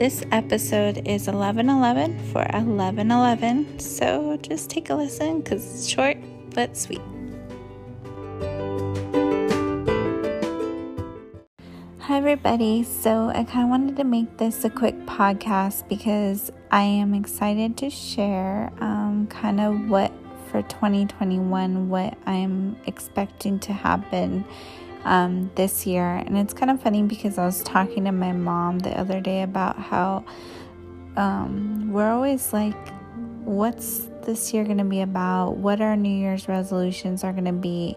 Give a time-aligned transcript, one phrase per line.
[0.00, 6.16] This episode is 1111 for 1111, so just take a listen because it's short
[6.54, 7.02] but sweet.
[11.98, 12.82] Hi, everybody.
[12.82, 17.76] So, I kind of wanted to make this a quick podcast because I am excited
[17.76, 20.12] to share um, kind of what
[20.50, 24.46] for 2021, what I'm expecting to happen
[25.04, 26.22] um, this year.
[26.26, 29.42] And it's kind of funny because I was talking to my mom the other day
[29.42, 30.24] about how
[31.16, 32.76] um, we're always like,
[33.44, 35.56] what's this year going to be about?
[35.56, 37.96] What our New Year's resolutions are going to be?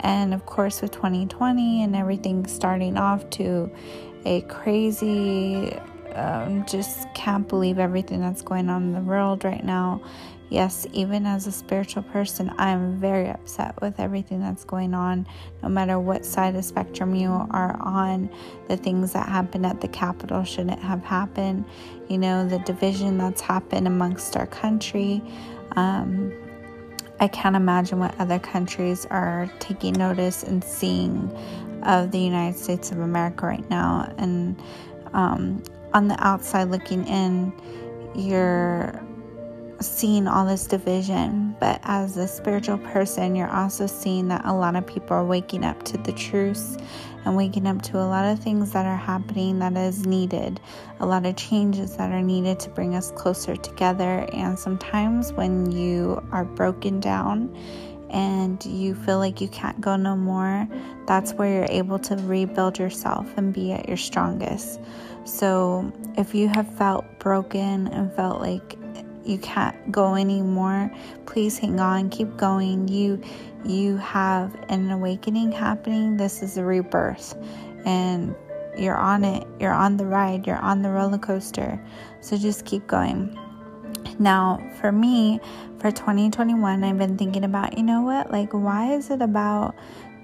[0.00, 3.70] And of course, with 2020 and everything starting off to
[4.24, 5.72] a crazy,
[6.14, 10.02] um, just can't believe everything that's going on in the world right now.
[10.50, 15.28] Yes, even as a spiritual person, I'm very upset with everything that's going on,
[15.62, 18.28] no matter what side of spectrum you are on.
[18.66, 21.66] The things that happened at the Capitol shouldn't have happened.
[22.08, 25.22] You know, the division that's happened amongst our country.
[25.76, 26.32] Um,
[27.20, 31.30] I can't imagine what other countries are taking notice and seeing
[31.84, 34.12] of the United States of America right now.
[34.18, 34.60] And
[35.12, 35.62] um,
[35.94, 37.52] on the outside looking in,
[38.16, 39.00] you're
[39.80, 44.76] seeing all this division, but as a spiritual person, you're also seeing that a lot
[44.76, 46.76] of people are waking up to the truths
[47.24, 50.60] and waking up to a lot of things that are happening that is needed,
[51.00, 54.28] a lot of changes that are needed to bring us closer together.
[54.32, 57.54] And sometimes when you are broken down,
[58.10, 60.68] and you feel like you can't go no more,
[61.06, 64.80] that's where you're able to rebuild yourself and be at your strongest.
[65.24, 68.76] So, if you have felt broken and felt like
[69.24, 70.90] you can't go anymore.
[71.26, 72.88] Please hang on keep going.
[72.88, 73.20] You
[73.64, 76.16] you have an awakening happening.
[76.16, 77.36] This is a rebirth.
[77.84, 78.34] And
[78.76, 79.46] you're on it.
[79.58, 80.46] You're on the ride.
[80.46, 81.80] You're on the roller coaster.
[82.20, 83.38] So just keep going.
[84.18, 85.40] Now for me
[85.78, 88.30] for 2021 i've been thinking about you know what?
[88.30, 89.74] Like why is it about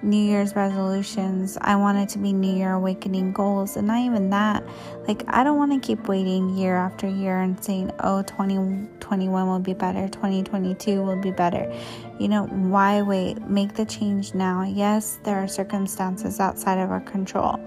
[0.03, 1.57] New Year's resolutions.
[1.61, 3.77] I want it to be New Year awakening goals.
[3.77, 4.63] And not even that.
[5.09, 9.59] Like, I don't want to keep waiting year after year and saying, oh, 2021 will
[9.59, 11.73] be better, 2022 will be better.
[12.19, 13.41] You know, why wait?
[13.49, 14.65] Make the change now.
[14.65, 17.59] Yes, there are circumstances outside of our control,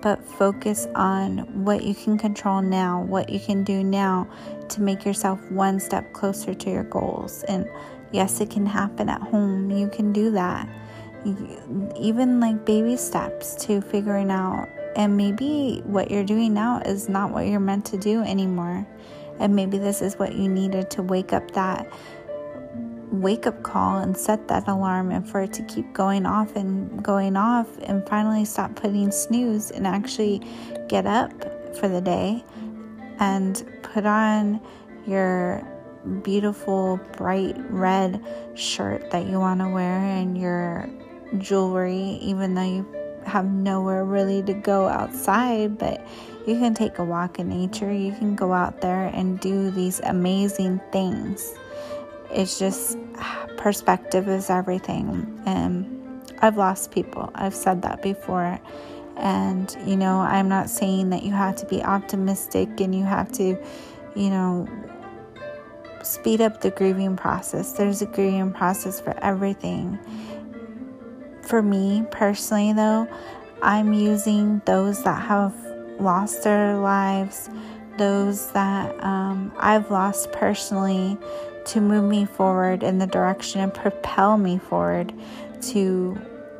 [0.00, 4.28] but focus on what you can control now, what you can do now
[4.68, 7.42] to make yourself one step closer to your goals.
[7.44, 7.68] And
[8.12, 9.70] yes, it can happen at home.
[9.70, 10.68] You can do that
[11.96, 17.30] even like baby steps to figuring out and maybe what you're doing now is not
[17.30, 18.86] what you're meant to do anymore.
[19.38, 21.90] And maybe this is what you needed to wake up that
[23.10, 27.02] wake up call and set that alarm and for it to keep going off and
[27.02, 30.42] going off and finally stop putting snooze and actually
[30.88, 31.32] get up
[31.76, 32.44] for the day
[33.18, 34.60] and put on
[35.06, 35.66] your
[36.22, 38.22] beautiful bright red
[38.54, 40.88] shirt that you want to wear and your
[41.36, 42.86] jewelry, even though you
[43.24, 46.04] have nowhere really to go outside, but
[46.46, 47.92] you can take a walk in nature.
[47.92, 51.54] You can go out there and do these amazing things.
[52.30, 52.96] It's just
[53.56, 55.40] perspective is everything.
[55.44, 57.30] And I've lost people.
[57.34, 58.58] I've said that before.
[59.16, 63.32] And, you know, I'm not saying that you have to be optimistic and you have
[63.32, 63.58] to,
[64.14, 64.68] you know,
[66.04, 67.72] speed up the grieving process.
[67.72, 69.98] There's a grieving process for everything
[71.48, 73.08] for me personally, though,
[73.62, 75.54] I'm using those that have
[75.98, 77.48] lost their lives,
[77.96, 81.16] those that um, I've lost personally,
[81.66, 85.12] to move me forward in the direction and propel me forward
[85.60, 86.18] to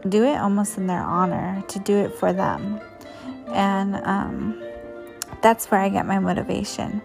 [0.09, 2.81] do it almost in their honor, to do it for them.
[3.53, 4.62] And um,
[5.43, 7.03] that's where I get my motivation.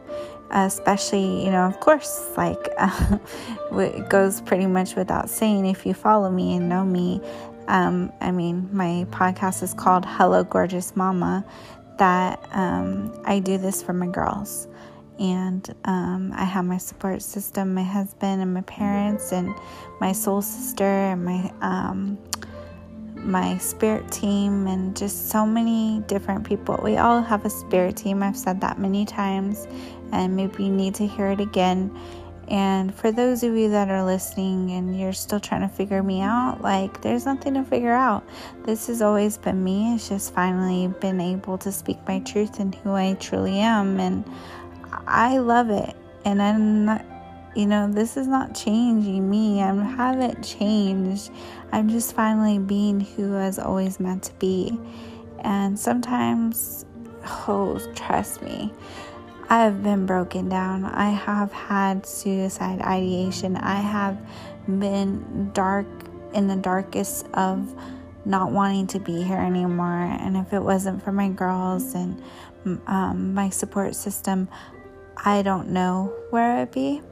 [0.52, 3.18] Especially, you know, of course, like uh,
[3.72, 7.22] it goes pretty much without saying if you follow me and know me
[7.68, 11.46] um, I mean, my podcast is called Hello Gorgeous Mama,
[11.98, 14.68] that um, I do this for my girls.
[15.20, 19.54] And um, I have my support system, my husband and my parents, and
[20.00, 22.18] my soul sister, and my um,
[23.16, 26.80] my spirit team, and just so many different people.
[26.84, 28.24] We all have a spirit team.
[28.24, 29.68] I've said that many times,
[30.12, 31.96] and maybe you need to hear it again
[32.54, 36.22] and for those of you that are listening and you're still trying to figure me
[36.22, 38.24] out, like there's nothing to figure out.
[38.64, 39.96] This has always been me.
[39.96, 44.00] It's just finally been able to speak my truth and who I truly am.
[44.00, 44.24] And
[45.08, 45.96] I love it.
[46.26, 47.04] And I'm not,
[47.56, 49.64] you know, this is not changing me.
[49.64, 51.32] I haven't changed.
[51.72, 54.80] I'm just finally being who I was always meant to be.
[55.40, 56.86] And sometimes,
[57.48, 58.72] oh, trust me
[59.54, 60.84] I have been broken down.
[60.84, 63.56] I have had suicide ideation.
[63.56, 64.18] I have
[64.66, 65.86] been dark
[66.34, 67.72] in the darkest of
[68.26, 70.06] not wanting to be here anymore.
[70.06, 72.20] And if it wasn't for my girls and
[72.88, 74.48] um, my support system,
[75.24, 77.04] I don't know where I'd be.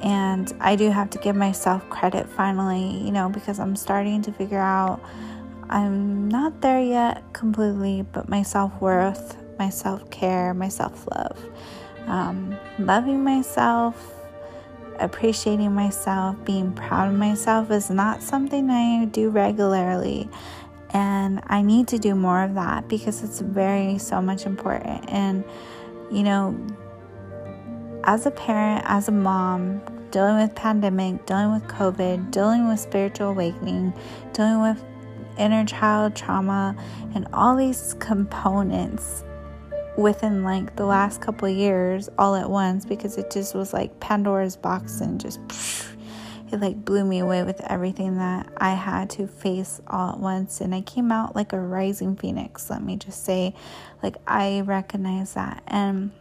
[0.00, 4.32] And I do have to give myself credit finally, you know, because I'm starting to
[4.32, 5.02] figure out
[5.68, 11.38] I'm not there yet completely, but my self worth, my self care, my self love,
[12.06, 14.14] um, loving myself,
[14.98, 20.28] appreciating myself, being proud of myself is not something I do regularly.
[20.90, 25.04] And I need to do more of that because it's very, so much important.
[25.10, 25.44] And,
[26.10, 26.58] you know,
[28.04, 33.28] as a parent, as a mom, dealing with pandemic, dealing with COVID, dealing with spiritual
[33.30, 33.92] awakening,
[34.32, 34.82] dealing with
[35.36, 36.74] inner child trauma,
[37.14, 39.24] and all these components
[39.98, 44.56] within like the last couple years all at once because it just was like Pandora's
[44.56, 45.40] box and just
[46.52, 50.60] it like blew me away with everything that I had to face all at once.
[50.60, 53.54] And I came out like a rising phoenix let me just say.
[54.00, 55.64] Like I recognize that.
[55.66, 56.12] And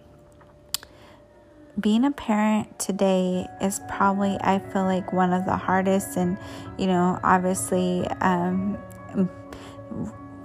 [1.79, 6.17] being a parent today is probably I feel like one of the hardest.
[6.17, 6.39] And
[6.79, 8.79] you know obviously um,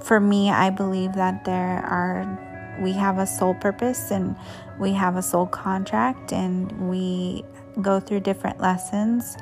[0.01, 2.51] for me I believe that there are
[2.81, 4.37] we have a soul purpose and
[4.79, 7.45] we have a soul contract and we
[7.81, 9.37] go through different lessons.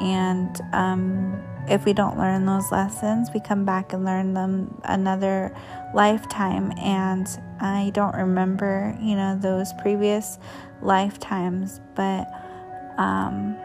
[0.00, 5.54] And um, if we don't learn those lessons we come back and learn them another
[5.94, 6.72] lifetime.
[6.78, 7.26] And
[7.60, 10.38] I don't remember you know those previous
[10.82, 12.28] lifetimes, but
[12.96, 13.56] um,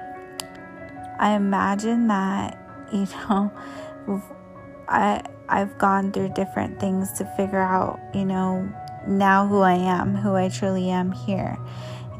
[1.19, 2.57] I imagine that
[2.93, 3.51] you know
[4.87, 8.69] I I've gone through different things to figure out you know
[9.07, 11.57] now who I am, who I truly am here,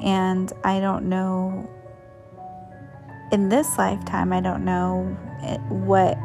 [0.02, 1.70] and I don't know
[3.32, 4.32] in this lifetime.
[4.34, 5.06] I don't know
[5.70, 6.18] what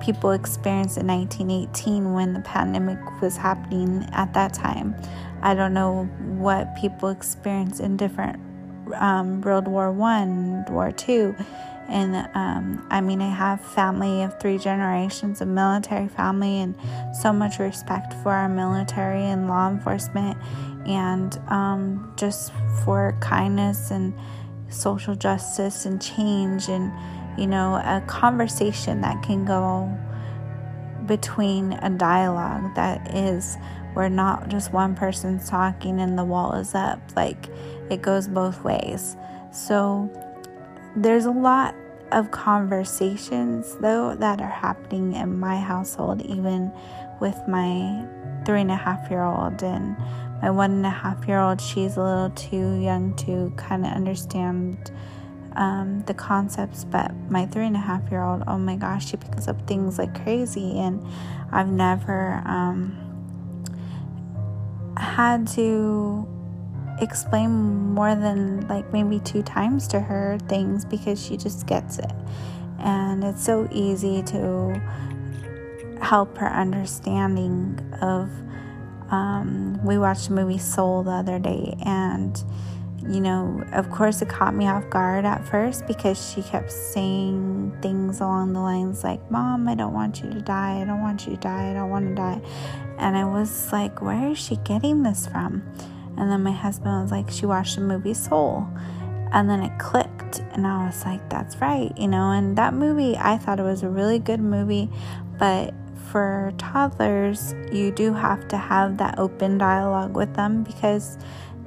[0.00, 4.94] people experienced in 1918 when the pandemic was happening at that time.
[5.42, 8.40] I don't know what people experienced in different
[8.94, 11.34] um, World War One, War Two,
[11.88, 16.74] and um, I mean I have family of three generations of military family and
[17.14, 20.36] so much respect for our military and law enforcement,
[20.86, 22.52] and um, just
[22.84, 24.14] for kindness and
[24.68, 26.92] social justice and change and
[27.36, 29.90] you know, a conversation that can go
[31.06, 33.56] between a dialogue that is
[33.94, 37.00] where not just one person's talking and the wall is up.
[37.16, 37.48] Like
[37.90, 39.16] it goes both ways.
[39.52, 40.10] So
[40.96, 41.74] there's a lot
[42.12, 46.72] of conversations though that are happening in my household, even
[47.20, 48.06] with my
[48.44, 49.96] three and a half year old and
[50.42, 51.60] my one and a half year old.
[51.60, 54.92] She's a little too young to kind of understand
[55.56, 59.16] um, the concepts, but my three and a half year old, oh my gosh, she
[59.16, 61.04] picks up things like crazy, and
[61.52, 62.96] I've never um,
[64.96, 66.28] had to
[67.00, 67.50] explain
[67.94, 72.12] more than like maybe two times to her things because she just gets it.
[72.78, 74.80] And it's so easy to
[76.00, 78.30] help her understanding of.
[79.10, 82.42] Um, we watched the movie Soul the other day, and
[83.06, 87.76] you know, of course, it caught me off guard at first because she kept saying
[87.82, 90.80] things along the lines like, Mom, I don't want you to die.
[90.80, 91.70] I don't want you to die.
[91.70, 92.40] I don't want to die.
[92.98, 95.62] And I was like, Where is she getting this from?
[96.16, 98.66] And then my husband was like, She watched the movie Soul.
[99.32, 100.42] And then it clicked.
[100.52, 101.92] And I was like, That's right.
[101.96, 104.90] You know, and that movie, I thought it was a really good movie.
[105.38, 105.74] But
[106.10, 111.18] for toddlers, you do have to have that open dialogue with them because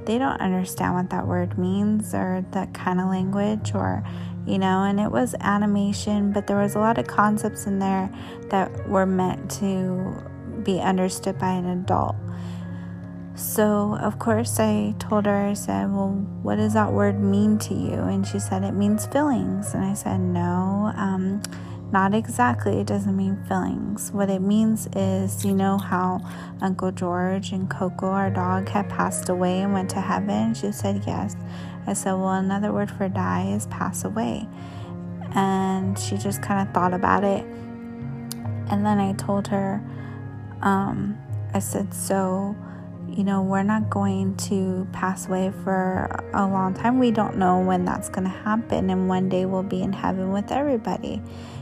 [0.08, 4.02] they don't understand what that word means or that kind of language or
[4.46, 8.10] you know and it was animation but there was a lot of concepts in there
[8.50, 10.16] that were meant to
[10.64, 12.16] be understood by an adult
[13.38, 16.10] so of course i told her i said well
[16.42, 19.94] what does that word mean to you and she said it means feelings and i
[19.94, 21.42] said no um,
[21.92, 24.12] not exactly, it doesn't mean feelings.
[24.12, 26.20] What it means is, you know, how
[26.62, 30.54] Uncle George and Coco, our dog, had passed away and went to heaven?
[30.54, 31.38] She said, Yes.
[31.86, 34.50] I said, Well, another word for die is pass away.
[35.34, 37.46] And she just kind of thought about it.
[38.70, 39.82] And then I told her,
[40.62, 41.18] um,
[41.54, 42.54] I said, So,
[43.18, 47.00] you know, we're not going to pass away for a long time.
[47.00, 48.92] We don't know when that's going to happen.
[48.92, 51.20] And one day we'll be in heaven with everybody.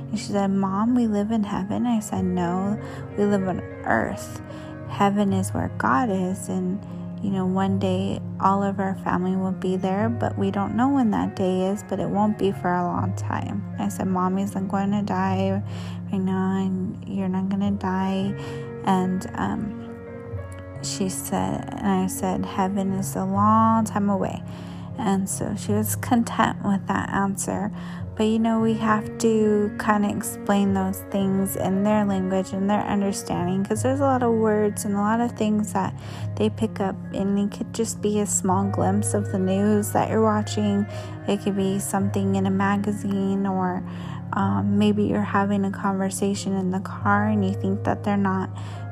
[0.09, 1.85] And she said, Mom, we live in heaven.
[1.85, 2.77] I said, No,
[3.17, 4.41] we live on earth.
[4.89, 6.49] Heaven is where God is.
[6.49, 6.85] And,
[7.23, 10.89] you know, one day all of our family will be there, but we don't know
[10.89, 13.63] when that day is, but it won't be for a long time.
[13.79, 15.51] I said, Mommy's not going to die
[16.11, 18.35] right now, and you're not going to die.
[18.83, 19.84] And um,
[20.85, 24.43] she said, and I said, Heaven is a long time away.
[24.97, 27.71] And so she was content with that answer.
[28.15, 32.69] But you know, we have to kind of explain those things in their language and
[32.69, 35.93] their understanding because there's a lot of words and a lot of things that
[36.37, 40.09] they pick up, and it could just be a small glimpse of the news that
[40.09, 40.85] you're watching.
[41.27, 43.83] It could be something in a magazine, or
[44.31, 48.49] um, maybe you're having a conversation in the car and you think that they're not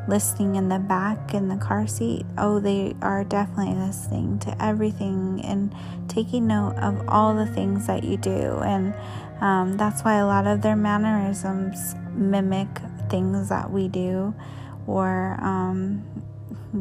[0.07, 2.25] listening in the back in the car seat.
[2.37, 5.73] Oh, they are definitely listening to everything and
[6.07, 8.59] taking note of all the things that you do.
[8.59, 8.93] And
[9.41, 12.67] um, that's why a lot of their mannerisms mimic
[13.09, 14.33] things that we do
[14.87, 16.03] or um,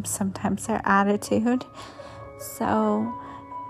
[0.05, 1.65] sometimes their attitude.
[2.39, 3.13] So,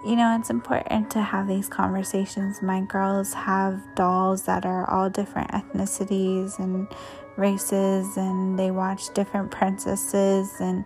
[0.04, 2.62] you know, it's important to have these conversations.
[2.62, 6.88] My girls have dolls that are all different ethnicities and
[7.36, 10.84] races and they watch different princesses and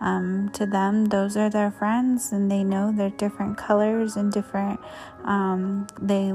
[0.00, 4.78] um, to them those are their friends and they know they're different colors and different
[5.24, 6.32] um, they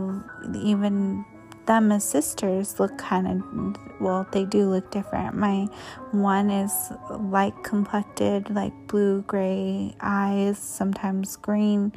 [0.60, 1.24] even
[1.66, 5.36] them as sisters look kind of well they do look different.
[5.36, 5.68] My
[6.12, 11.94] one is light complected like blue gray eyes sometimes green.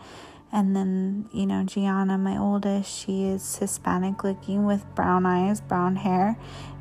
[0.52, 5.96] And then, you know, Gianna, my oldest, she is Hispanic looking with brown eyes, brown
[5.96, 6.36] hair,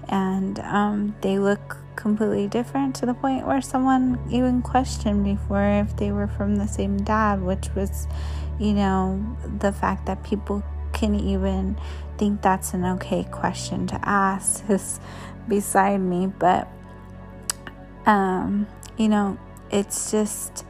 [0.09, 5.95] and um, they look completely different to the point where someone even questioned before if
[5.97, 8.07] they were from the same dad, which was,
[8.59, 11.77] you know, the fact that people can even
[12.17, 14.99] think that's an okay question to ask is
[15.47, 16.27] beside me.
[16.27, 16.67] But,
[18.05, 18.67] um,
[18.97, 19.37] you know,
[19.71, 20.65] it's just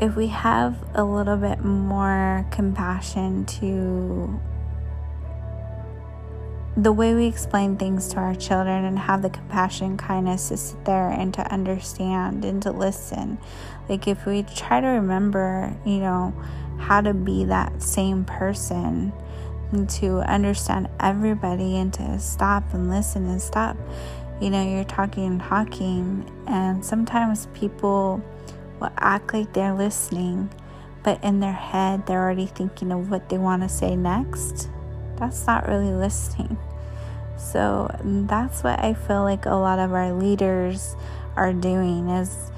[0.00, 4.40] if we have a little bit more compassion to
[6.82, 10.84] the way we explain things to our children and have the compassion kindness to sit
[10.84, 13.36] there and to understand and to listen
[13.88, 16.32] like if we try to remember you know
[16.78, 19.12] how to be that same person
[19.72, 23.76] and to understand everybody and to stop and listen and stop
[24.40, 28.22] you know you're talking and talking and sometimes people
[28.80, 30.50] will act like they're listening,
[31.02, 34.68] but in their head, they're already thinking of what they want to say next.
[35.16, 36.56] That's not really listening.
[37.38, 40.96] So that's what I feel like a lot of our leaders
[41.36, 42.50] are doing is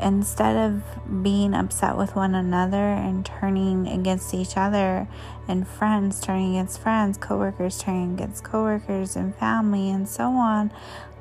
[0.00, 5.08] instead of being upset with one another and turning against each other
[5.48, 10.72] and friends turning against friends, coworkers turning against coworkers and family and so on,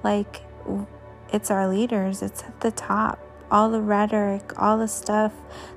[0.04, 0.42] like
[1.32, 3.20] it's our leaders, it's at the top.
[3.50, 5.34] All the rhetoric, all the stuff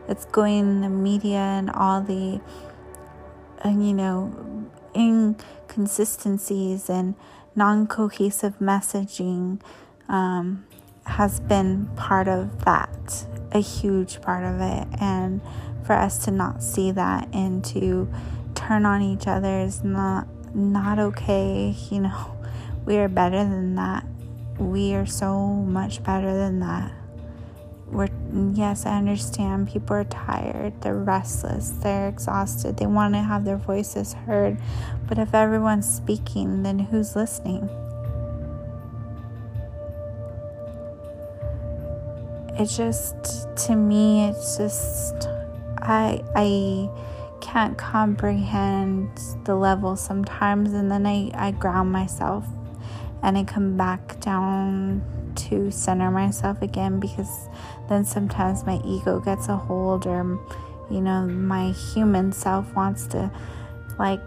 [0.07, 2.41] that's going in the media, and all the,
[3.65, 4.64] uh, you know,
[4.95, 7.15] inconsistencies and
[7.55, 9.61] non cohesive messaging
[10.09, 10.65] um,
[11.07, 14.89] has been part of that, a huge part of it.
[15.01, 15.41] And
[15.85, 18.09] for us to not see that and to
[18.55, 22.31] turn on each other is not not okay you know.
[22.87, 24.05] We are better than that.
[24.59, 26.93] We are so much better than that
[27.95, 28.09] we're
[28.53, 29.69] yes i understand.
[29.69, 30.81] People are tired.
[30.83, 31.71] They're restless.
[31.71, 32.77] They're exhausted.
[32.77, 34.59] They want to have their voices heard.
[35.07, 37.69] But if everyone's speaking then who's listening?
[42.59, 43.15] It just
[43.67, 45.29] to me it's just
[45.79, 46.89] i i
[47.41, 49.09] can't comprehend
[49.45, 50.73] the level sometimes.
[50.73, 52.45] And then i i ground myself
[53.23, 55.03] and i come back down
[55.37, 57.49] to center myself again because
[57.89, 60.39] then sometimes my ego gets a hold or
[60.91, 63.31] you know my human self wants to
[63.99, 64.21] like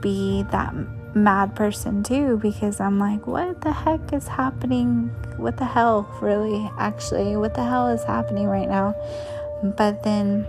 [0.00, 0.74] be that
[1.14, 6.70] mad person too because I'm like what the heck is happening what the hell really
[6.78, 8.94] actually what the hell is happening right now
[9.62, 10.46] but then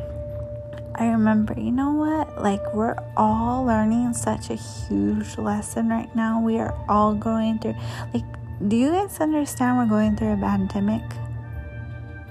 [0.96, 2.42] I remember, you know what?
[2.42, 6.40] Like, we're all learning such a huge lesson right now.
[6.40, 7.76] We are all going through,
[8.14, 8.24] like,
[8.68, 11.02] do you guys understand we're going through a pandemic?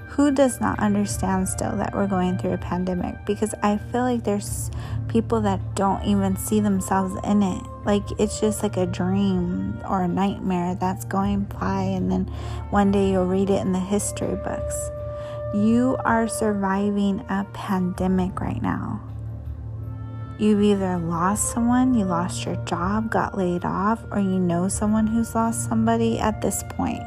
[0.07, 3.23] Who does not understand still that we're going through a pandemic?
[3.25, 4.71] Because I feel like there's
[5.09, 7.63] people that don't even see themselves in it.
[7.85, 12.25] Like it's just like a dream or a nightmare that's going by, and then
[12.69, 14.89] one day you'll read it in the history books.
[15.53, 19.01] You are surviving a pandemic right now.
[20.39, 25.05] You've either lost someone, you lost your job, got laid off, or you know someone
[25.05, 27.03] who's lost somebody at this point.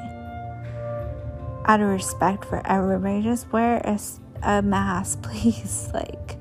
[1.67, 3.99] out of respect for everybody, just wear a,
[4.43, 5.91] a mask, please.
[5.93, 6.37] Like,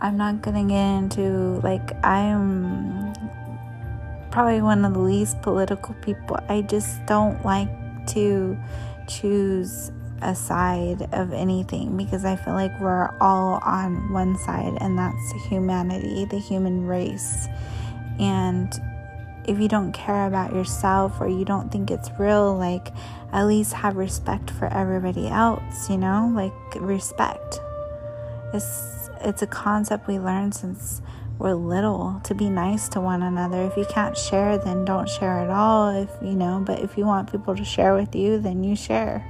[0.00, 3.12] I'm not gonna get into, like, I'm
[4.30, 6.38] probably one of the least political people.
[6.48, 7.68] I just don't like
[8.08, 8.56] to
[9.08, 9.90] choose
[10.22, 15.32] a side of anything because I feel like we're all on one side, and that's
[15.48, 17.48] humanity, the human race.
[18.18, 18.72] And
[19.46, 22.92] if you don't care about yourself or you don't think it's real, like
[23.32, 26.30] at least have respect for everybody else, you know?
[26.34, 27.60] Like respect.
[28.52, 31.02] It's it's a concept we learned since
[31.38, 33.62] we're little to be nice to one another.
[33.62, 35.90] If you can't share, then don't share at all.
[35.90, 39.24] If you know, but if you want people to share with you, then you share.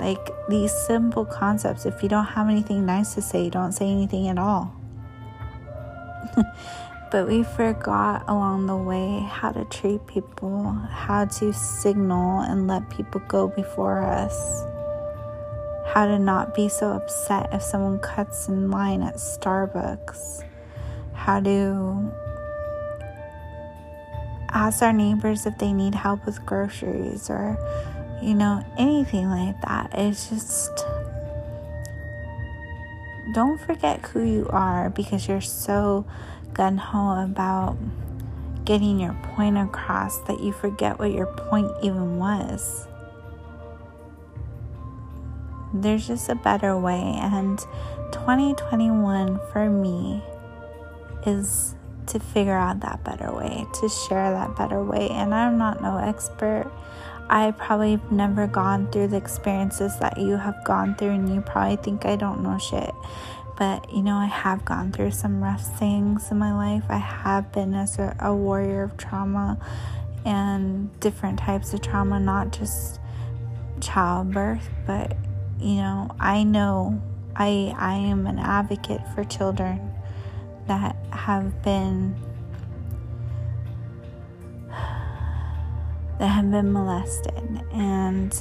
[0.00, 4.28] Like these simple concepts, if you don't have anything nice to say, don't say anything
[4.28, 4.74] at all.
[7.10, 12.88] but we forgot along the way how to treat people, how to signal and let
[12.88, 14.64] people go before us,
[15.92, 20.44] how to not be so upset if someone cuts in line at Starbucks,
[21.12, 22.10] how to
[24.52, 27.58] ask our neighbors if they need help with groceries or
[28.22, 29.90] you know, anything like that.
[29.94, 30.70] It's just
[33.32, 36.04] don't forget who you are because you're so
[36.52, 37.76] gun ho about
[38.64, 42.86] getting your point across that you forget what your point even was.
[45.72, 47.58] There's just a better way, and
[48.12, 50.22] 2021 for me
[51.26, 55.08] is to figure out that better way, to share that better way.
[55.10, 56.70] And I'm not no expert.
[57.30, 61.40] I probably have never gone through the experiences that you have gone through, and you
[61.40, 62.92] probably think I don't know shit.
[63.56, 66.82] But you know, I have gone through some rough things in my life.
[66.88, 69.58] I have been as a, a warrior of trauma
[70.24, 72.98] and different types of trauma, not just
[73.80, 75.16] childbirth, but
[75.60, 77.00] you know, I know
[77.36, 79.94] I I am an advocate for children
[80.66, 82.16] that have been
[86.20, 87.62] that have been molested.
[87.72, 88.40] And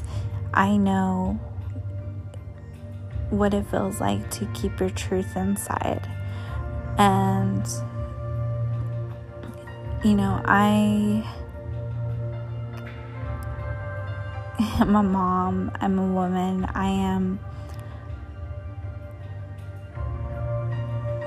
[0.54, 1.40] I know
[3.30, 6.08] what it feels like to keep your truth inside.
[6.98, 7.66] And,
[10.04, 11.26] you know, I
[14.82, 17.40] am a mom, I'm a woman, I am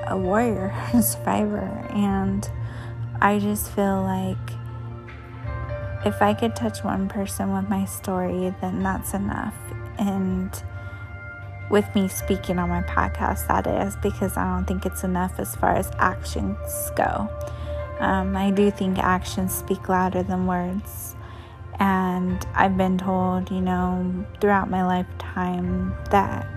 [0.05, 2.47] a warrior, a survivor, and
[3.19, 4.37] I just feel like
[6.05, 9.55] if I could touch one person with my story, then that's enough.
[9.97, 10.51] And
[11.69, 15.55] with me speaking on my podcast, that is, because I don't think it's enough as
[15.55, 16.57] far as actions
[16.95, 17.29] go.
[17.99, 21.15] Um, I do think actions speak louder than words.
[21.79, 26.47] And I've been told, you know, throughout my lifetime that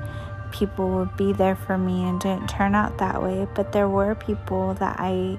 [0.52, 3.46] people would be there for me and didn't turn out that way.
[3.54, 5.38] But there were people that I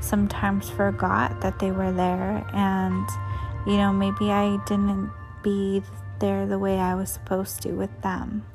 [0.00, 2.44] sometimes forgot that they were there.
[2.52, 3.08] And
[3.68, 5.82] you know, maybe I didn't be
[6.20, 8.46] there the way I was supposed to with them.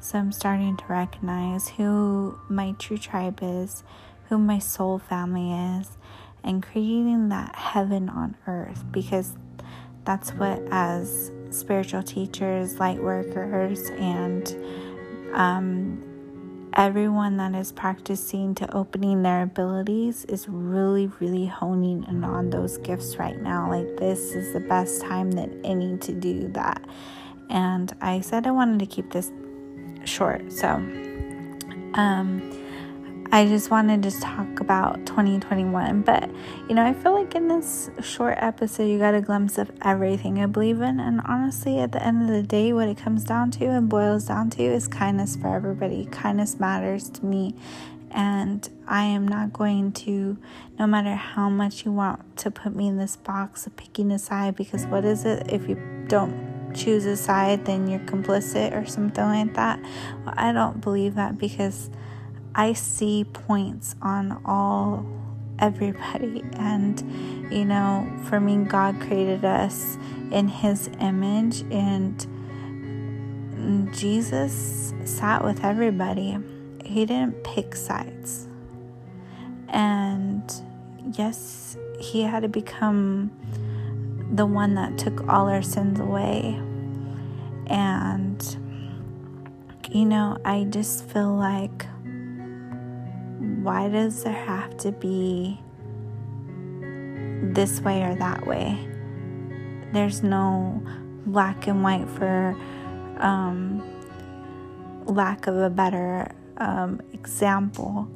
[0.00, 3.84] So I'm starting to recognize who my true tribe is,
[4.28, 5.96] who my soul family is,
[6.42, 9.34] and creating that heaven on earth because
[10.04, 14.52] that's what, as spiritual teachers, light workers, and
[15.32, 16.02] um,
[16.76, 22.76] everyone that is practicing to opening their abilities is really, really honing in on those
[22.78, 23.68] gifts right now.
[23.68, 26.84] Like, this is the best time that any to do that.
[27.48, 29.32] And I said I wanted to keep this
[30.04, 30.52] short.
[30.52, 30.68] So,
[31.94, 32.52] um,
[33.32, 36.02] I just wanted to talk about 2021.
[36.02, 36.30] But,
[36.68, 40.42] you know, I feel like in this short episode, you got a glimpse of everything
[40.42, 41.00] I believe in.
[41.00, 44.26] And honestly, at the end of the day, what it comes down to and boils
[44.26, 46.06] down to is kindness for everybody.
[46.06, 47.54] Kindness matters to me.
[48.10, 50.38] And I am not going to,
[50.78, 54.18] no matter how much you want to put me in this box of picking a
[54.18, 55.74] side, because what is it if you
[56.08, 59.80] don't choose a side, then you're complicit or something like that?
[60.24, 61.90] Well, I don't believe that because
[62.58, 65.06] I see points on all
[65.58, 66.42] everybody.
[66.54, 69.98] And you know for me God created us
[70.32, 72.26] in his image and
[73.94, 76.38] Jesus sat with everybody.
[76.84, 78.48] He didn't pick sides.
[79.68, 80.50] And
[81.12, 83.30] yes he had to become
[84.32, 86.58] the one that took all our sins away.
[87.66, 88.42] And
[89.90, 91.86] you know I just feel like
[93.66, 95.60] why does there have to be
[97.52, 98.78] this way or that way?
[99.92, 100.80] There's no
[101.26, 102.56] black and white for
[103.18, 103.82] um,
[105.04, 108.08] lack of a better um, example,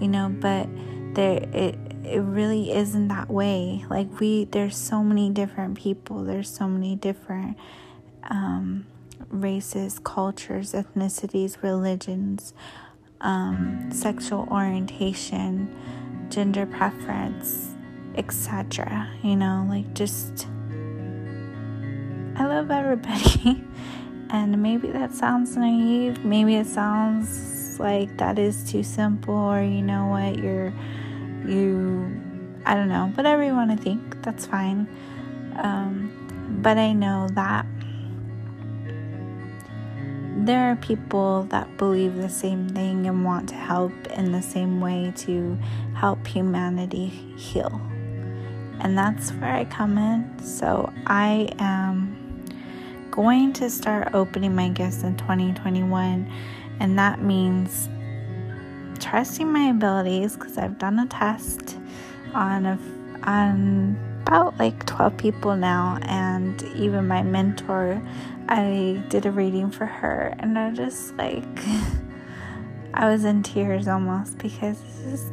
[0.00, 0.68] you know, but
[1.14, 3.84] there it it really isn't that way.
[3.88, 7.56] Like we there's so many different people, there's so many different
[8.24, 8.84] um,
[9.30, 12.52] races, cultures, ethnicities, religions,
[13.20, 15.74] um, sexual orientation,
[16.30, 17.68] gender preference,
[18.16, 19.08] etc.
[19.22, 20.46] You know, like just
[22.36, 23.64] I love everybody.
[24.30, 29.82] and maybe that sounds naive, maybe it sounds like that is too simple or you
[29.82, 30.72] know what, you're
[31.46, 32.20] you
[32.66, 34.86] I don't know, whatever you want to think, that's fine.
[35.56, 37.64] Um, but I know that
[40.44, 44.80] there are people that believe the same thing and want to help in the same
[44.80, 45.58] way to
[45.94, 47.80] help humanity heal.
[48.80, 50.38] And that's where I come in.
[50.40, 52.44] So I am
[53.10, 56.30] going to start opening my gifts in 2021,
[56.78, 57.88] and that means
[59.00, 61.76] trusting my abilities because I've done a test
[62.32, 62.78] on a,
[63.24, 68.00] on about like 12 people now, and even my mentor
[68.46, 71.44] I did a reading for her, and I just like,
[72.94, 75.32] I was in tears almost because it's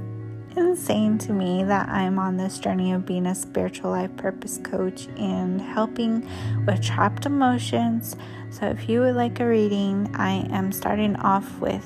[0.55, 5.07] insane to me that I'm on this journey of being a spiritual life purpose coach
[5.17, 6.25] and helping
[6.65, 8.15] with trapped emotions.
[8.49, 11.85] So, if you would like a reading, I am starting off with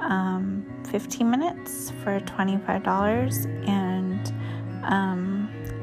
[0.00, 4.32] um, 15 minutes for $25 and
[4.84, 5.25] um,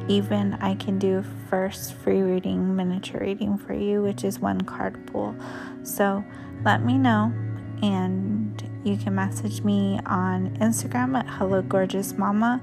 [0.07, 5.05] even I can do first free reading, miniature reading for you, which is one card
[5.07, 5.35] pull.
[5.83, 6.23] So
[6.63, 7.33] let me know,
[7.81, 12.61] and you can message me on Instagram at Hello Gorgeous Mama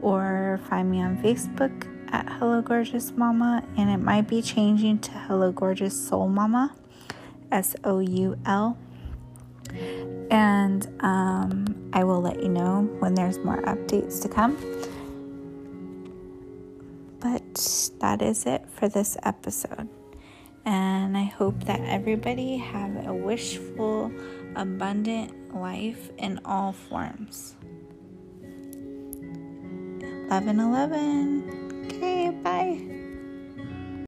[0.00, 5.10] or find me on Facebook at Hello Gorgeous Mama, and it might be changing to
[5.10, 6.74] Hello Gorgeous Soul Mama,
[7.50, 8.78] S O U L.
[10.30, 14.56] And um, I will let you know when there's more updates to come.
[18.00, 19.88] That is it for this episode.
[20.64, 24.12] And I hope that everybody have a wishful,
[24.56, 27.54] abundant life in all forms.
[30.28, 31.86] 11 11.
[31.86, 32.95] Okay, bye.